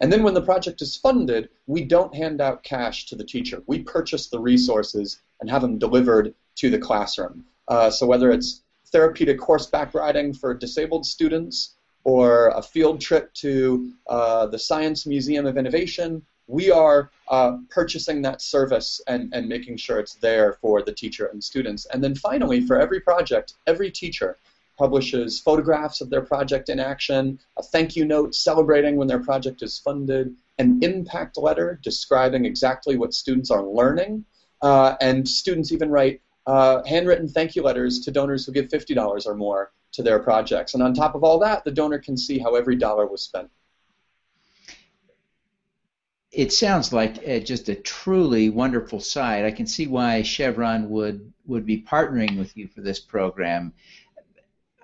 And 0.00 0.12
then 0.12 0.22
when 0.22 0.34
the 0.34 0.42
project 0.42 0.80
is 0.80 0.96
funded, 0.96 1.48
we 1.66 1.84
don't 1.84 2.14
hand 2.14 2.40
out 2.40 2.62
cash 2.62 3.06
to 3.06 3.16
the 3.16 3.24
teacher. 3.24 3.62
We 3.66 3.80
purchase 3.80 4.28
the 4.28 4.40
resources 4.40 5.20
and 5.40 5.50
have 5.50 5.62
them 5.62 5.78
delivered 5.78 6.34
to 6.56 6.70
the 6.70 6.78
classroom. 6.78 7.44
Uh, 7.68 7.90
so 7.90 8.06
whether 8.06 8.30
it's 8.30 8.61
therapeutic 8.92 9.40
horseback 9.40 9.94
riding 9.94 10.32
for 10.32 10.54
disabled 10.54 11.06
students 11.06 11.74
or 12.04 12.48
a 12.48 12.62
field 12.62 13.00
trip 13.00 13.32
to 13.34 13.92
uh, 14.08 14.46
the 14.46 14.58
Science 14.58 15.06
Museum 15.06 15.46
of 15.46 15.56
Innovation, 15.56 16.22
we 16.46 16.70
are 16.70 17.10
uh, 17.28 17.56
purchasing 17.70 18.20
that 18.22 18.42
service 18.42 19.00
and, 19.06 19.32
and 19.32 19.48
making 19.48 19.76
sure 19.76 19.98
it's 19.98 20.16
there 20.16 20.54
for 20.60 20.82
the 20.82 20.92
teacher 20.92 21.26
and 21.26 21.42
students. 21.42 21.86
And 21.86 22.02
then 22.02 22.14
finally, 22.14 22.60
for 22.60 22.80
every 22.80 23.00
project, 23.00 23.54
every 23.66 23.90
teacher 23.90 24.36
publishes 24.76 25.38
photographs 25.38 26.00
of 26.00 26.10
their 26.10 26.22
project 26.22 26.68
in 26.68 26.80
action, 26.80 27.38
a 27.56 27.62
thank 27.62 27.94
you 27.94 28.04
note 28.04 28.34
celebrating 28.34 28.96
when 28.96 29.06
their 29.06 29.22
project 29.22 29.62
is 29.62 29.78
funded, 29.78 30.34
an 30.58 30.80
impact 30.82 31.36
letter 31.36 31.78
describing 31.82 32.44
exactly 32.44 32.96
what 32.96 33.14
students 33.14 33.50
are 33.50 33.64
learning, 33.64 34.24
uh, 34.62 34.96
and 35.00 35.28
students 35.28 35.72
even 35.72 35.90
write 35.90 36.20
uh, 36.46 36.82
handwritten 36.84 37.28
thank 37.28 37.54
you 37.54 37.62
letters 37.62 38.00
to 38.00 38.10
donors 38.10 38.44
who 38.44 38.52
give 38.52 38.68
$50 38.68 39.26
or 39.26 39.34
more 39.34 39.72
to 39.92 40.02
their 40.02 40.18
projects. 40.18 40.74
And 40.74 40.82
on 40.82 40.94
top 40.94 41.14
of 41.14 41.22
all 41.22 41.38
that, 41.40 41.64
the 41.64 41.70
donor 41.70 41.98
can 41.98 42.16
see 42.16 42.38
how 42.38 42.54
every 42.54 42.76
dollar 42.76 43.06
was 43.06 43.22
spent. 43.22 43.50
It 46.30 46.52
sounds 46.52 46.92
like 46.94 47.18
uh, 47.28 47.40
just 47.40 47.68
a 47.68 47.74
truly 47.74 48.48
wonderful 48.48 49.00
site. 49.00 49.44
I 49.44 49.50
can 49.50 49.66
see 49.66 49.86
why 49.86 50.22
Chevron 50.22 50.88
would 50.88 51.30
would 51.44 51.66
be 51.66 51.82
partnering 51.82 52.38
with 52.38 52.56
you 52.56 52.68
for 52.68 52.80
this 52.80 53.00
program. 53.00 53.74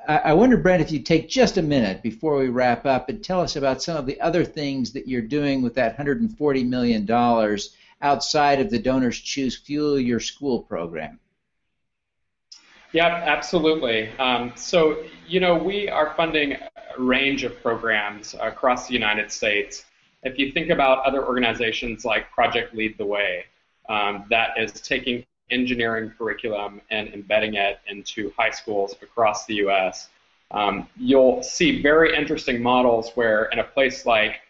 I, 0.06 0.18
I 0.18 0.32
wonder, 0.34 0.58
Brent, 0.58 0.82
if 0.82 0.92
you'd 0.92 1.06
take 1.06 1.28
just 1.28 1.56
a 1.56 1.62
minute 1.62 2.02
before 2.02 2.36
we 2.36 2.48
wrap 2.48 2.84
up 2.84 3.08
and 3.08 3.24
tell 3.24 3.40
us 3.40 3.56
about 3.56 3.82
some 3.82 3.96
of 3.96 4.04
the 4.04 4.20
other 4.20 4.44
things 4.44 4.92
that 4.92 5.08
you're 5.08 5.22
doing 5.22 5.62
with 5.62 5.74
that 5.74 5.96
$140 5.96 6.68
million 6.68 7.10
outside 8.02 8.60
of 8.60 8.70
the 8.70 8.78
DonorsChoose 8.78 9.64
Fuel 9.64 9.98
Your 9.98 10.20
School 10.20 10.62
program. 10.62 11.18
Yeah, 12.92 13.22
absolutely. 13.26 14.08
Um, 14.18 14.52
so, 14.56 15.04
you 15.26 15.40
know, 15.40 15.54
we 15.54 15.88
are 15.88 16.14
funding 16.16 16.52
a 16.54 17.00
range 17.00 17.44
of 17.44 17.60
programs 17.62 18.34
across 18.40 18.88
the 18.88 18.94
United 18.94 19.30
States. 19.30 19.84
If 20.22 20.38
you 20.38 20.52
think 20.52 20.70
about 20.70 21.04
other 21.04 21.24
organizations 21.24 22.04
like 22.04 22.30
Project 22.30 22.74
Lead 22.74 22.96
the 22.96 23.04
Way, 23.04 23.44
um, 23.88 24.24
that 24.30 24.50
is 24.58 24.72
taking 24.72 25.24
engineering 25.50 26.12
curriculum 26.16 26.80
and 26.90 27.08
embedding 27.08 27.54
it 27.54 27.78
into 27.86 28.32
high 28.38 28.50
schools 28.50 28.94
across 29.02 29.44
the 29.46 29.54
U.S., 29.56 30.08
um, 30.50 30.88
you'll 30.96 31.42
see 31.42 31.82
very 31.82 32.16
interesting 32.16 32.62
models 32.62 33.10
where 33.14 33.46
in 33.46 33.58
a 33.58 33.64
place 33.64 34.06
like 34.06 34.40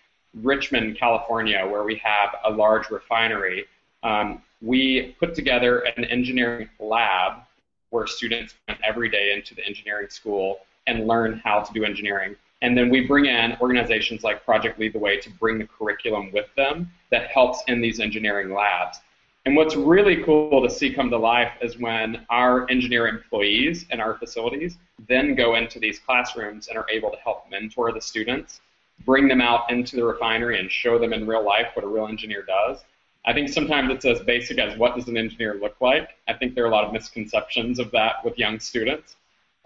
Richmond, 0.43 0.97
California, 0.97 1.67
where 1.67 1.83
we 1.83 1.97
have 1.97 2.37
a 2.45 2.51
large 2.51 2.89
refinery, 2.91 3.65
um, 4.05 4.43
we 4.63 5.17
put 5.19 5.35
together 5.35 5.81
an 5.81 6.05
engineering 6.05 6.69
lab 6.79 7.43
where 7.91 8.07
students 8.07 8.55
went 8.67 8.81
every 8.83 9.09
day 9.09 9.33
into 9.33 9.55
the 9.55 9.65
engineering 9.67 10.09
school 10.11 10.61
and 10.87 11.07
learn 11.07 11.41
how 11.45 11.61
to 11.61 11.73
do 11.73 11.85
engineering. 11.85 12.35
And 12.63 12.77
then 12.77 12.91
we 12.91 13.07
bring 13.07 13.27
in 13.27 13.57
organizations 13.61 14.25
like 14.25 14.45
Project 14.45 14.79
Lead 14.81 14.93
the 14.93 14.99
Way 14.99 15.19
to 15.19 15.31
bring 15.31 15.59
the 15.59 15.67
curriculum 15.67 16.33
with 16.33 16.47
them 16.57 16.91
that 17.11 17.29
helps 17.29 17.63
in 17.69 17.81
these 17.81 18.01
engineering 18.01 18.53
labs. 18.53 19.01
And 19.47 19.57
what's 19.57 19.77
really 19.77 20.23
cool 20.25 20.63
to 20.63 20.69
see 20.69 20.93
come 20.93 21.09
to 21.11 21.17
life 21.17 21.53
is 21.63 21.79
when 21.79 22.27
our 22.29 22.69
engineer 22.69 23.07
employees 23.07 23.87
in 23.91 24.01
our 24.01 24.15
facilities 24.19 24.77
then 25.07 25.35
go 25.35 25.55
into 25.55 25.79
these 25.79 26.01
classrooms 26.01 26.69
and 26.69 26.77
are 26.77 26.87
able 26.91 27.11
to 27.11 27.17
help 27.19 27.49
mentor 27.51 27.93
the 27.93 28.01
students, 28.01 28.61
bring 29.07 29.29
them 29.29 29.41
out 29.41 29.71
into 29.71 29.97
the 29.97 30.05
refinery 30.05 30.59
and 30.59 30.71
show 30.71 30.99
them 30.99 31.13
in 31.13 31.27
real 31.27 31.45
life 31.45 31.69
what 31.75 31.85
a 31.85 31.89
real 31.89 32.09
engineer 32.09 32.43
does, 32.43 32.85
I 33.29 33.35
think 33.35 33.51
sometimes 33.51 33.91
it's 33.93 34.07
as 34.07 34.21
basic 34.21 34.57
as 34.57 34.79
what 34.79 34.97
does 34.97 35.07
an 35.07 35.19
engineer 35.19 35.59
look 35.61 35.79
like. 35.83 36.17
I 36.29 36.33
think 36.33 36.55
there 36.55 36.65
are 36.65 36.69
a 36.69 36.71
lot 36.71 36.85
of 36.85 36.95
misconceptions 36.95 37.79
of 37.79 37.91
that 37.91 38.25
with 38.25 38.39
young 38.39 38.59
students. 38.59 39.17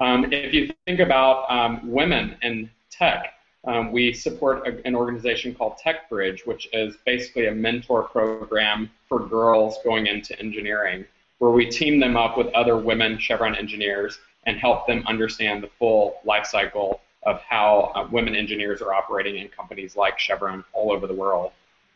Um, 0.00 0.32
if 0.32 0.52
you 0.52 0.72
think 0.84 0.98
about 0.98 1.48
um, 1.48 1.88
women 1.88 2.34
in 2.42 2.68
tech, 2.90 3.34
um, 3.64 3.92
we 3.92 4.14
support 4.14 4.66
a, 4.66 4.84
an 4.84 4.96
organization 4.96 5.54
called 5.54 5.74
TechBridge, 5.78 6.44
which 6.44 6.68
is 6.72 6.96
basically 7.06 7.46
a 7.46 7.52
mentor 7.52 8.02
program 8.02 8.90
for 9.08 9.20
girls 9.28 9.78
going 9.84 10.08
into 10.08 10.36
engineering, 10.40 11.04
where 11.38 11.52
we 11.52 11.70
team 11.70 12.00
them 12.00 12.16
up 12.16 12.36
with 12.36 12.48
other 12.54 12.76
women 12.76 13.16
Chevron 13.16 13.54
engineers 13.54 14.18
and 14.44 14.56
help 14.56 14.88
them 14.88 15.04
understand 15.06 15.62
the 15.62 15.70
full 15.78 16.16
life 16.24 16.46
cycle 16.46 17.00
of 17.22 17.40
how 17.42 17.92
uh, 17.94 18.08
women 18.10 18.34
engineers 18.34 18.82
are 18.82 18.92
operating 18.92 19.36
in 19.36 19.46
companies 19.50 19.94
like 19.94 20.18
Chevron 20.18 20.64
all 20.72 20.90
over 20.90 21.06
the 21.06 21.14
world. 21.14 21.52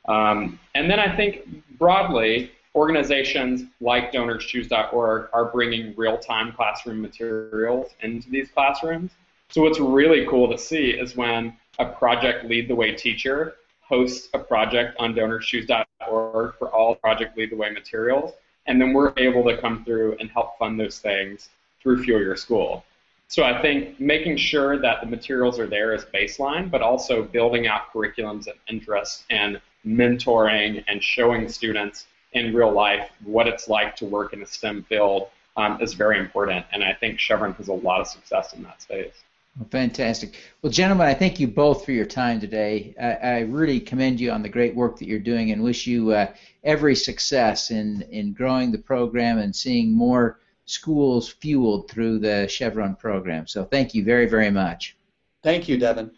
Um, 0.09 0.59
and 0.75 0.91
then 0.91 0.99
I 0.99 1.15
think 1.17 1.47
broadly, 1.79 2.53
organizations 2.75 3.65
like 3.81 4.13
DonorsChoose.org 4.13 5.29
are 5.33 5.45
bringing 5.47 5.95
real-time 5.97 6.53
classroom 6.53 7.01
materials 7.01 7.93
into 8.03 8.29
these 8.31 8.51
classrooms. 8.51 9.13
So 9.49 9.63
what's 9.63 9.81
really 9.81 10.27
cool 10.27 10.51
to 10.51 10.59
see 10.59 10.91
is 10.91 11.17
when 11.17 11.57
a 11.79 11.87
project 11.87 12.45
lead 12.45 12.69
the 12.69 12.75
way 12.75 12.93
teacher 12.93 13.55
hosts 13.81 14.29
a 14.35 14.39
project 14.39 14.97
on 14.99 15.15
DonorsChoose.org 15.15 16.55
for 16.59 16.69
all 16.69 16.97
project 16.97 17.37
lead 17.37 17.51
the 17.51 17.57
way 17.57 17.71
materials, 17.71 18.33
and 18.67 18.81
then 18.81 18.93
we're 18.93 19.13
able 19.17 19.45
to 19.45 19.57
come 19.57 19.85
through 19.85 20.17
and 20.19 20.31
help 20.31 20.59
fund 20.59 20.79
those 20.79 20.99
things 20.99 21.49
through 21.81 22.03
Fuel 22.03 22.21
Your 22.21 22.37
School. 22.37 22.85
So 23.29 23.43
I 23.43 23.61
think 23.61 23.99
making 23.99 24.37
sure 24.37 24.79
that 24.79 25.01
the 25.01 25.07
materials 25.07 25.59
are 25.59 25.67
there 25.67 25.95
is 25.95 26.05
baseline, 26.05 26.71
but 26.71 26.83
also 26.83 27.23
building 27.23 27.67
out 27.67 27.93
curriculums 27.93 28.47
of 28.47 28.55
interest 28.69 29.25
and 29.31 29.61
mentoring 29.87 30.85
and 30.88 31.02
showing 31.02 31.49
students 31.49 32.07
in 32.33 32.55
real 32.55 32.73
life 32.73 33.09
what 33.25 33.47
it's 33.47 33.69
like 33.69 33.97
to 33.97 34.05
work 34.05 34.33
in 34.33 34.43
a 34.43 34.47
STEM 34.47 34.85
field 34.85 35.28
um, 35.57 35.81
is 35.81 35.95
very 35.95 36.19
important. 36.19 36.66
And 36.73 36.85
I 36.85 36.93
think 36.93 37.19
Chevron 37.19 37.55
has 37.55 37.69
a 37.69 37.73
lot 37.73 38.00
of 38.00 38.09
success 38.09 38.52
in 38.52 38.62
that 38.64 38.83
space. 38.83 39.14
Well, 39.59 39.69
fantastic. 39.71 40.35
Well, 40.61 40.71
gentlemen, 40.71 41.07
I 41.07 41.14
thank 41.14 41.40
you 41.40 41.49
both 41.49 41.85
for 41.85 41.93
your 41.93 42.05
time 42.05 42.40
today. 42.40 42.95
I, 43.00 43.12
I 43.12 43.38
really 43.40 43.81
commend 43.81 44.21
you 44.21 44.31
on 44.31 44.43
the 44.43 44.50
great 44.50 44.75
work 44.75 44.99
that 44.99 45.09
you're 45.09 45.19
doing 45.19 45.50
and 45.50 45.62
wish 45.62 45.87
you 45.87 46.11
uh, 46.11 46.26
every 46.62 46.95
success 46.95 47.71
in, 47.71 48.02
in 48.11 48.35
growing 48.35 48.71
the 48.71 48.78
program 48.78 49.38
and 49.38 49.57
seeing 49.57 49.93
more 49.93 50.40
schools 50.66 51.28
fueled 51.28 51.90
through 51.90 52.19
the 52.19 52.47
Chevron 52.49 52.97
program. 52.97 53.47
So 53.47 53.64
thank 53.64 53.95
you 53.95 54.05
very, 54.05 54.28
very 54.28 54.50
much. 54.50 54.97
Thank 55.43 55.69
you, 55.69 55.78
Devin. 55.78 56.11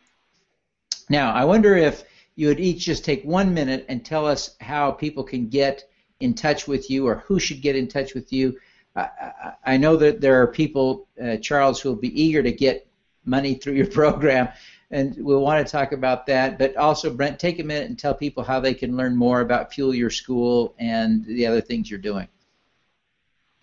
Now, 1.09 1.33
I 1.33 1.45
wonder 1.45 1.77
if 1.77 2.03
you 2.39 2.47
would 2.47 2.61
each 2.61 2.85
just 2.85 3.05
take 3.05 3.25
one 3.25 3.53
minute 3.53 3.85
and 3.89 4.05
tell 4.05 4.25
us 4.25 4.55
how 4.61 4.93
people 4.93 5.25
can 5.25 5.49
get 5.49 5.91
in 6.21 6.35
touch 6.35 6.69
with 6.69 6.89
you 6.89 7.05
or 7.05 7.17
who 7.17 7.41
should 7.41 7.61
get 7.61 7.75
in 7.75 7.89
touch 7.89 8.15
with 8.15 8.33
you. 8.33 8.57
I, 8.95 9.55
I 9.67 9.77
know 9.77 9.97
that 9.97 10.21
there 10.21 10.41
are 10.41 10.47
people, 10.47 11.09
uh, 11.21 11.39
Charles, 11.39 11.81
who 11.81 11.89
will 11.89 11.97
be 11.97 12.23
eager 12.23 12.41
to 12.41 12.53
get 12.53 12.87
money 13.25 13.55
through 13.55 13.73
your 13.73 13.87
program, 13.91 14.51
and 14.93 15.17
we'll 15.19 15.41
want 15.41 15.67
to 15.67 15.71
talk 15.71 15.91
about 15.91 16.27
that. 16.27 16.61
But 16.61 16.77
also, 16.77 17.13
Brent, 17.13 17.41
take 17.41 17.59
a 17.59 17.65
minute 17.65 17.89
and 17.89 17.99
tell 17.99 18.15
people 18.15 18.45
how 18.45 18.61
they 18.61 18.73
can 18.73 18.97
learn 18.97 19.17
more 19.17 19.41
about 19.41 19.75
Fuel 19.75 19.93
Your 19.93 20.09
School 20.09 20.77
and 20.79 21.27
the 21.27 21.45
other 21.45 21.61
things 21.61 21.91
you're 21.91 21.99
doing. 21.99 22.29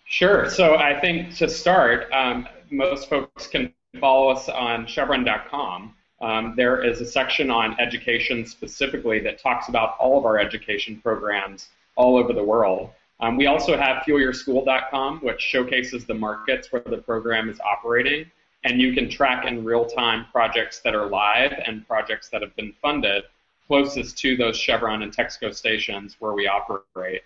Sure. 0.04 0.50
So 0.50 0.76
I 0.76 1.00
think 1.00 1.34
to 1.36 1.48
start, 1.48 2.12
um, 2.12 2.46
most 2.70 3.08
folks 3.08 3.46
can 3.46 3.72
follow 3.98 4.28
us 4.28 4.50
on 4.50 4.86
Chevron.com. 4.86 5.95
Um, 6.20 6.54
there 6.56 6.82
is 6.82 7.00
a 7.00 7.06
section 7.06 7.50
on 7.50 7.78
education 7.78 8.46
specifically 8.46 9.20
that 9.20 9.38
talks 9.38 9.68
about 9.68 9.96
all 9.98 10.18
of 10.18 10.24
our 10.24 10.38
education 10.38 11.00
programs 11.02 11.68
all 11.96 12.16
over 12.16 12.32
the 12.32 12.44
world. 12.44 12.90
Um, 13.20 13.36
we 13.36 13.46
also 13.46 13.76
have 13.76 14.02
fuelyourschool.com, 14.04 15.20
which 15.20 15.40
showcases 15.40 16.04
the 16.04 16.14
markets 16.14 16.72
where 16.72 16.82
the 16.84 16.98
program 16.98 17.48
is 17.48 17.58
operating, 17.60 18.30
and 18.64 18.80
you 18.80 18.94
can 18.94 19.08
track 19.08 19.46
in 19.46 19.64
real 19.64 19.86
time 19.86 20.26
projects 20.32 20.80
that 20.80 20.94
are 20.94 21.06
live 21.06 21.52
and 21.66 21.86
projects 21.86 22.28
that 22.30 22.42
have 22.42 22.54
been 22.56 22.72
funded 22.82 23.24
closest 23.66 24.16
to 24.18 24.36
those 24.36 24.56
Chevron 24.56 25.02
and 25.02 25.14
Texaco 25.14 25.54
stations 25.54 26.16
where 26.18 26.32
we 26.32 26.46
operate. 26.46 27.22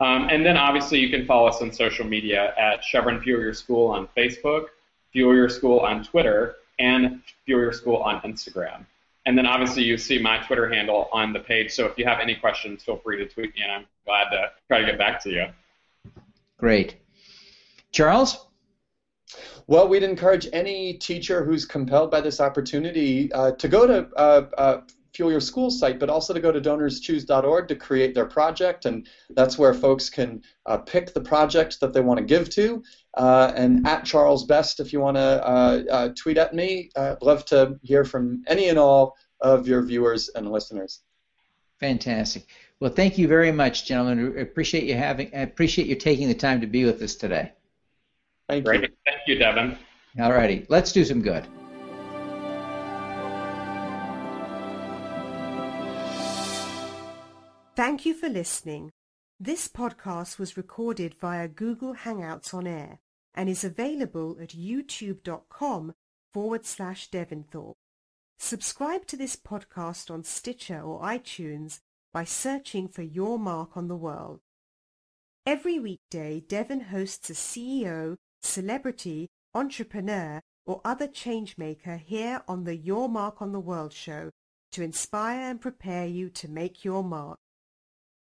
Um, 0.00 0.28
and 0.30 0.44
then 0.44 0.56
obviously 0.56 0.98
you 0.98 1.08
can 1.08 1.24
follow 1.24 1.48
us 1.48 1.62
on 1.62 1.72
social 1.72 2.04
media 2.04 2.54
at 2.58 2.84
Chevron 2.84 3.20
Fuel 3.20 3.40
Your 3.40 3.54
School 3.54 3.88
on 3.88 4.08
Facebook, 4.16 4.66
Fuel 5.12 5.34
Your 5.34 5.48
School 5.48 5.80
on 5.80 6.04
Twitter, 6.04 6.56
and 6.78 7.22
Fuel 7.44 7.60
Your 7.60 7.72
School 7.72 7.96
on 7.96 8.20
Instagram. 8.22 8.84
And 9.26 9.36
then 9.36 9.46
obviously 9.46 9.82
you 9.82 9.98
see 9.98 10.20
my 10.20 10.38
Twitter 10.38 10.68
handle 10.68 11.08
on 11.12 11.32
the 11.32 11.40
page. 11.40 11.72
So 11.72 11.86
if 11.86 11.98
you 11.98 12.04
have 12.04 12.20
any 12.20 12.36
questions, 12.36 12.84
feel 12.84 12.98
free 12.98 13.18
to 13.18 13.26
tweet 13.26 13.54
me, 13.54 13.62
and 13.62 13.72
I'm 13.72 13.86
glad 14.04 14.30
to 14.30 14.52
try 14.68 14.80
to 14.80 14.86
get 14.86 14.98
back 14.98 15.20
to 15.24 15.30
you. 15.30 15.46
Great. 16.58 16.96
Charles? 17.90 18.46
Well, 19.66 19.88
we'd 19.88 20.04
encourage 20.04 20.46
any 20.52 20.94
teacher 20.94 21.44
who's 21.44 21.64
compelled 21.64 22.10
by 22.10 22.20
this 22.20 22.40
opportunity 22.40 23.32
uh, 23.32 23.52
to 23.52 23.66
go 23.66 23.86
to 23.86 24.08
uh, 24.16 24.46
uh, 24.56 24.80
Fuel 25.16 25.32
Your 25.32 25.40
School 25.40 25.70
site, 25.70 25.98
but 25.98 26.08
also 26.08 26.32
to 26.32 26.40
go 26.40 26.52
to 26.52 26.60
donorschoose.org 26.60 27.68
to 27.68 27.74
create 27.74 28.14
their 28.14 28.26
project, 28.26 28.84
and 28.84 29.08
that's 29.30 29.58
where 29.58 29.74
folks 29.74 30.08
can 30.08 30.42
uh, 30.66 30.76
pick 30.78 31.14
the 31.14 31.20
project 31.20 31.80
that 31.80 31.92
they 31.92 32.00
want 32.00 32.18
to 32.18 32.24
give 32.24 32.48
to. 32.50 32.84
Uh, 33.16 33.50
and 33.56 33.86
at 33.86 34.04
Charles 34.04 34.44
Best, 34.44 34.78
if 34.78 34.92
you 34.92 35.00
want 35.00 35.16
to 35.16 35.20
uh, 35.22 36.08
tweet 36.16 36.36
at 36.36 36.54
me, 36.54 36.90
I'd 36.96 37.22
love 37.22 37.46
to 37.46 37.78
hear 37.82 38.04
from 38.04 38.44
any 38.46 38.68
and 38.68 38.78
all 38.78 39.16
of 39.40 39.66
your 39.66 39.82
viewers 39.82 40.28
and 40.34 40.50
listeners. 40.52 41.00
Fantastic. 41.80 42.46
Well, 42.78 42.90
thank 42.90 43.16
you 43.16 43.26
very 43.26 43.52
much, 43.52 43.86
gentlemen. 43.86 44.34
I 44.36 44.40
appreciate 44.42 44.84
you 44.84 44.94
having. 44.94 45.34
I 45.34 45.40
appreciate 45.40 45.88
you 45.88 45.94
taking 45.94 46.28
the 46.28 46.34
time 46.34 46.60
to 46.60 46.66
be 46.66 46.84
with 46.84 47.00
us 47.00 47.14
today. 47.14 47.52
Thank 48.50 48.66
Great. 48.66 48.82
you. 48.82 48.88
Thank 49.06 49.20
you, 49.26 49.38
Devin. 49.38 49.78
All 50.20 50.32
righty. 50.32 50.66
Let's 50.68 50.92
do 50.92 51.04
some 51.04 51.22
good. 51.22 51.46
Thank 57.74 58.06
you 58.06 58.14
for 58.14 58.28
listening. 58.28 58.90
This 59.40 59.68
podcast 59.68 60.38
was 60.38 60.56
recorded 60.56 61.14
via 61.20 61.48
Google 61.48 61.94
Hangouts 61.94 62.54
on 62.54 62.66
Air 62.66 63.00
and 63.36 63.48
is 63.48 63.62
available 63.62 64.36
at 64.40 64.50
youtube.com 64.50 65.94
forward 66.32 66.64
slash 66.64 67.10
Devinthorpe. 67.10 67.76
Subscribe 68.38 69.06
to 69.06 69.16
this 69.16 69.36
podcast 69.36 70.10
on 70.10 70.24
Stitcher 70.24 70.80
or 70.80 71.00
iTunes 71.02 71.80
by 72.12 72.24
searching 72.24 72.88
for 72.88 73.02
Your 73.02 73.38
Mark 73.38 73.76
on 73.76 73.88
the 73.88 73.96
World. 73.96 74.40
Every 75.44 75.78
weekday, 75.78 76.40
Devin 76.40 76.80
hosts 76.80 77.30
a 77.30 77.34
CEO, 77.34 78.16
celebrity, 78.42 79.28
entrepreneur, 79.54 80.40
or 80.66 80.80
other 80.84 81.06
changemaker 81.06 81.98
here 81.98 82.42
on 82.48 82.64
the 82.64 82.76
Your 82.76 83.08
Mark 83.08 83.40
on 83.40 83.52
the 83.52 83.60
World 83.60 83.92
show 83.92 84.30
to 84.72 84.82
inspire 84.82 85.50
and 85.50 85.60
prepare 85.60 86.06
you 86.06 86.28
to 86.30 86.48
make 86.48 86.84
your 86.84 87.04
mark. 87.04 87.38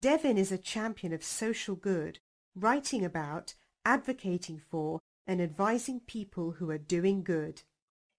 Devin 0.02 0.38
is 0.38 0.52
a 0.52 0.58
champion 0.58 1.12
of 1.12 1.24
social 1.24 1.76
good, 1.76 2.20
writing 2.56 3.04
about, 3.04 3.56
advocating 3.84 4.62
for, 4.70 5.00
and 5.28 5.42
advising 5.42 6.00
people 6.00 6.52
who 6.52 6.70
are 6.70 6.78
doing 6.78 7.24
good. 7.24 7.64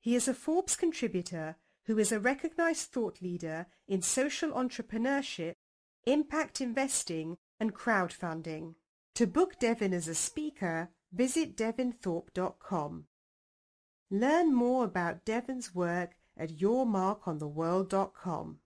He 0.00 0.14
is 0.14 0.28
a 0.28 0.34
Forbes 0.34 0.76
contributor 0.76 1.56
who 1.86 1.98
is 1.98 2.12
a 2.12 2.20
recognized 2.20 2.90
thought 2.90 3.22
leader 3.22 3.66
in 3.86 4.02
social 4.02 4.50
entrepreneurship, 4.50 5.54
impact 6.04 6.60
investing, 6.60 7.38
and 7.58 7.74
crowdfunding. 7.74 8.74
To 9.14 9.26
book 9.26 9.58
Devin 9.58 9.94
as 9.94 10.08
a 10.08 10.14
speaker, 10.14 10.90
visit 11.12 11.56
devinthorpe.com. 11.56 13.06
Learn 14.10 14.54
more 14.54 14.84
about 14.84 15.24
Devin's 15.24 15.74
work 15.74 16.16
at 16.36 16.50
yourmarkontheworld.com. 16.50 18.58